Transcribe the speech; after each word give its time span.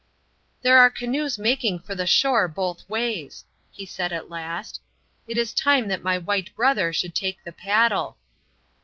"There 0.63 0.79
are 0.79 0.89
canoes 0.89 1.37
making 1.37 1.81
for 1.81 1.93
the 1.93 2.07
shore 2.07 2.47
both 2.47 2.89
ways," 2.89 3.45
he 3.69 3.85
said 3.85 4.11
at 4.11 4.31
last. 4.31 4.81
"It 5.27 5.37
is 5.37 5.53
time 5.53 5.89
that 5.89 6.01
my 6.01 6.17
white 6.17 6.55
brother 6.55 6.91
should 6.91 7.13
take 7.13 7.43
the 7.43 7.51
paddle." 7.51 8.17